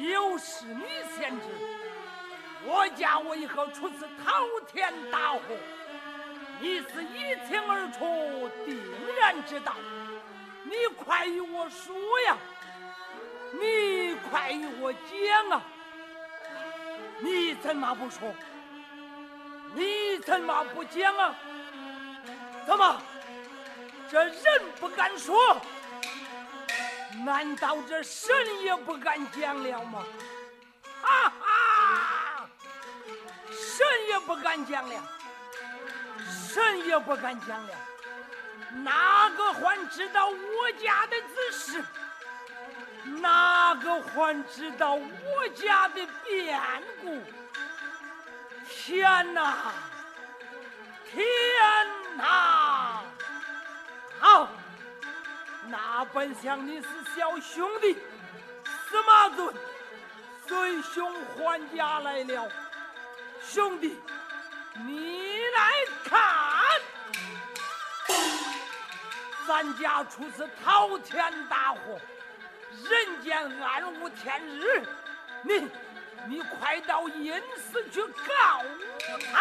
[0.00, 0.84] 有侍女
[1.16, 1.46] 先知，
[2.64, 5.40] 我家为何出此滔天大祸？
[6.60, 8.80] 你是一清二楚，定
[9.20, 9.74] 然知道。
[10.64, 12.36] 你快与我说呀！
[13.60, 15.62] 你快与我讲啊！
[17.20, 18.32] 你怎么不说？
[19.74, 21.34] 你怎么不讲啊？
[22.66, 23.02] 怎么，
[24.10, 24.42] 这人
[24.80, 25.60] 不敢说？
[27.24, 30.04] 难道这神也不敢讲了吗？
[31.02, 32.48] 哈哈！
[33.50, 34.94] 神也不敢讲了，
[36.54, 37.74] 神也不敢讲了。
[38.84, 41.84] 哪个还知道我家的子事？
[43.20, 47.20] 哪个还知道我家的变故？
[48.68, 49.72] 天哪！
[51.10, 51.24] 天
[52.16, 53.02] 哪！
[54.20, 54.48] 好，
[55.72, 59.54] 那本想你是小兄弟，司马尊
[60.46, 62.46] 随兄还家来了，
[63.40, 63.98] 兄弟，
[64.84, 65.72] 你来
[66.04, 66.20] 看。
[69.48, 71.98] 咱家出此滔天大祸，
[72.90, 74.82] 人间暗无天日，
[75.42, 75.70] 你
[76.26, 79.31] 你快到阴司去告我！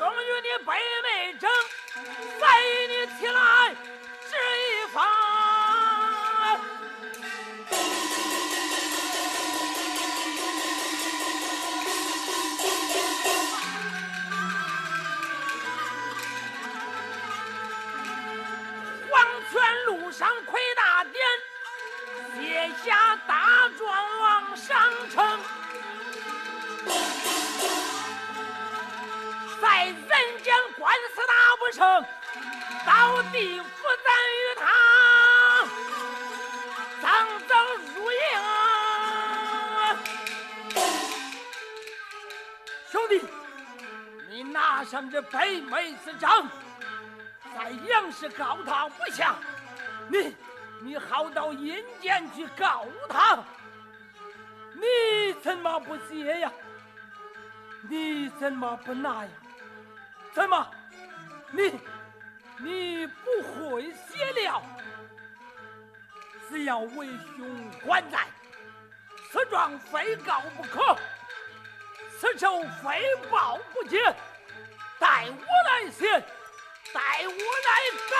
[0.00, 0.72] 为兄与你北
[1.02, 1.50] 没争，
[2.40, 3.76] 再与你起来
[4.30, 5.04] 治一方。
[19.10, 19.12] 黄
[19.50, 21.22] 泉路上亏大典，
[22.36, 24.80] 写下大状往上
[25.10, 25.59] 呈。
[31.72, 32.04] 成，
[32.86, 33.66] 到地府
[34.04, 34.66] 咱与他
[37.00, 38.18] 脏脏入营。
[42.90, 43.22] 兄弟，
[44.28, 46.48] 你拿上这白梅子章，
[47.54, 49.36] 在阳世告他不下，
[50.08, 50.36] 你
[50.82, 53.38] 你好到阴间去告他，
[54.74, 56.52] 你怎么不接呀？
[57.88, 59.30] 你怎么不拿呀？
[60.32, 60.66] 怎么，
[61.52, 61.80] 你
[62.58, 64.62] 你不会写了？
[66.48, 67.06] 只要为
[67.36, 68.26] 兄还债，
[69.30, 70.96] 此状非告不可，
[72.18, 74.02] 此仇非报不结。
[74.98, 76.20] 待我来写，
[76.92, 77.70] 待我来
[78.10, 78.14] 告。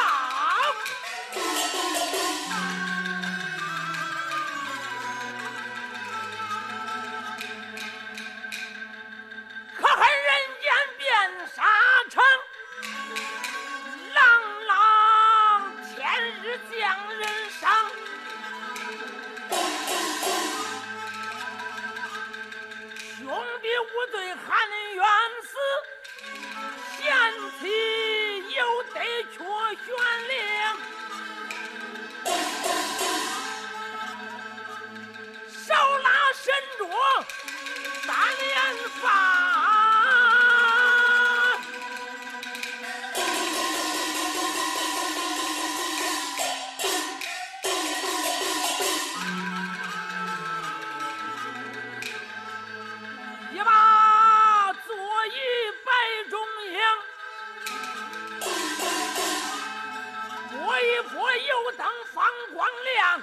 [61.13, 62.25] 我油灯放
[62.55, 63.21] 光亮，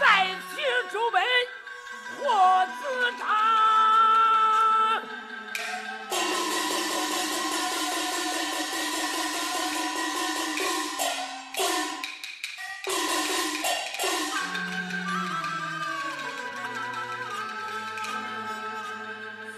[0.00, 1.22] 再去诸位
[2.18, 3.26] 霍子章，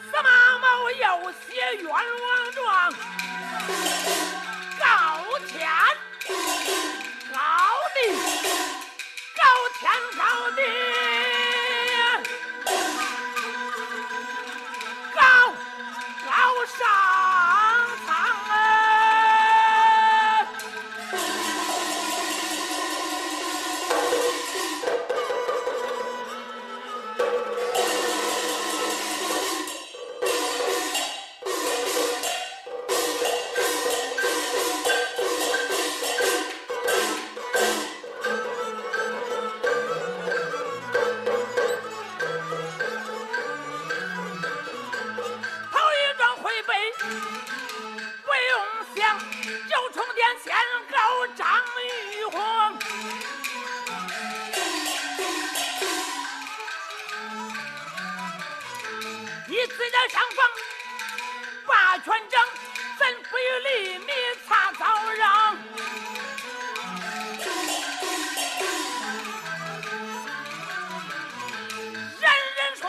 [0.02, 1.98] 司马某要写冤枉
[2.52, 2.92] 状。
[8.06, 9.42] 高
[9.80, 10.87] 天高地。
[59.90, 60.46] 在上方
[61.66, 62.46] 把权掌，
[62.98, 64.14] 怎不与黎民
[64.46, 65.56] 擦早壤？
[72.20, 72.22] 人
[72.56, 72.84] 人说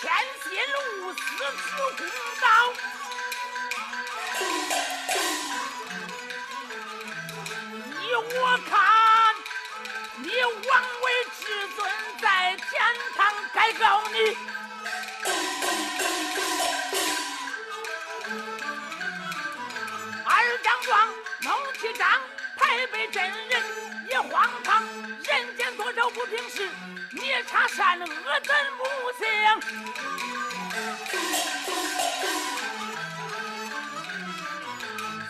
[0.00, 0.02] 天
[0.44, 0.50] 心
[1.02, 1.20] 无私
[1.58, 1.66] 是
[1.98, 2.00] 公
[2.40, 2.46] 道，
[8.00, 8.38] 依我
[8.70, 8.72] 看，
[10.18, 10.30] 你
[10.68, 10.70] 枉
[11.02, 11.04] 为
[11.40, 11.40] 至
[11.74, 11.78] 尊，
[12.20, 12.70] 在天
[13.16, 13.20] 堂
[13.52, 14.16] 该告你。
[20.58, 21.08] 张状，
[21.42, 22.08] 弄七张，
[22.56, 23.62] 排被真人
[24.08, 24.82] 也荒唐。
[25.22, 26.68] 人间多少不平事，
[27.12, 28.84] 你差善恶怎不
[29.18, 29.60] 想？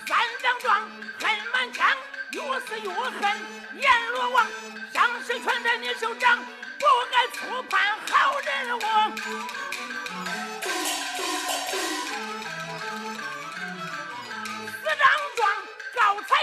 [0.06, 0.90] 三张状，
[1.20, 1.86] 恨满腔，
[2.30, 3.22] 越死越恨。
[3.74, 4.46] 阎罗王，
[4.92, 6.38] 上世全在你手掌，
[6.78, 9.12] 不该错判好人王。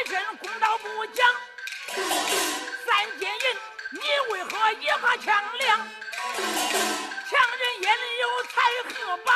[0.10, 1.24] 告财神，公道不讲。
[2.86, 3.36] 三金银，
[3.92, 4.00] 你
[4.34, 5.78] 为何一把强梁？
[5.78, 8.50] 强人眼里有财
[8.90, 9.32] 和宝，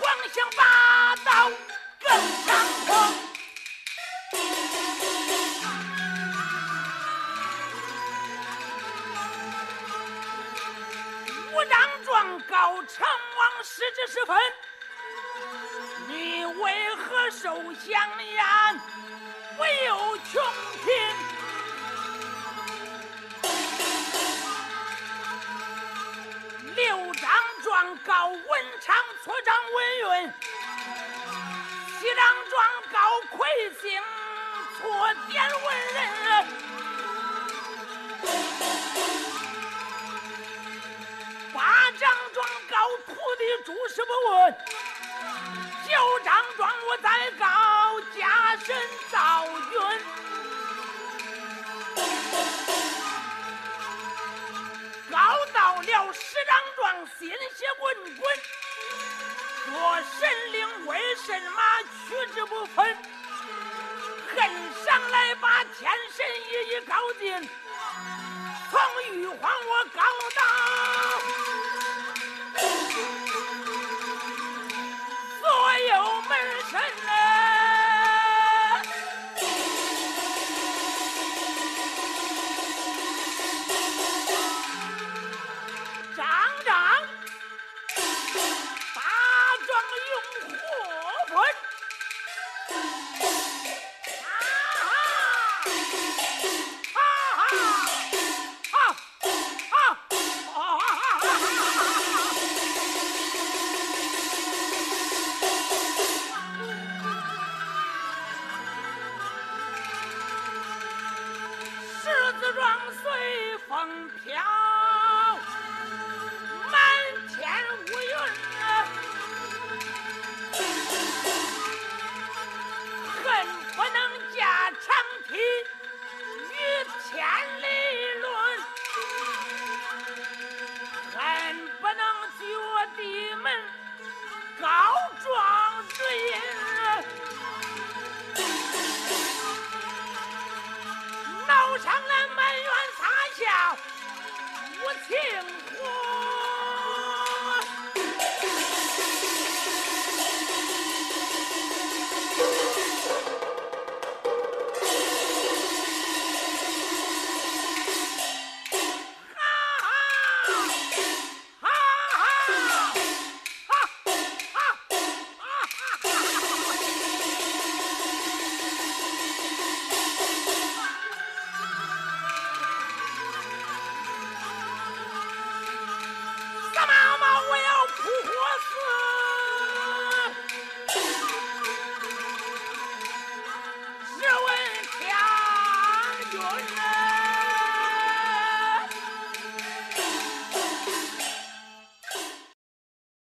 [0.00, 0.02] 荒
[0.34, 0.63] 腔霸
[17.44, 17.92] 受香
[18.24, 18.80] 烟，
[19.58, 20.42] 唯有穷
[20.82, 20.86] 贫？
[26.74, 27.30] 六张
[27.62, 28.40] 状告文
[28.80, 30.32] 昌错掌文运，
[32.00, 32.54] 七张状
[32.90, 32.96] 告
[33.36, 33.46] 魁
[33.78, 34.02] 星
[34.78, 36.00] 错点文人。
[41.52, 44.56] 八张状告土地诸事不问，
[45.86, 48.74] 九张状我再告家神
[49.10, 50.00] 赵云。
[55.10, 55.18] 告
[55.52, 58.36] 到了十张状，心血滚滚，
[59.66, 61.60] 说神灵为什么
[62.08, 62.96] 取之不分？
[64.34, 64.36] 恨
[64.84, 67.48] 上来把天神一一告尽，
[68.70, 68.80] 从
[69.12, 70.02] 玉皇我告
[70.34, 70.42] 到
[76.72, 77.13] 有门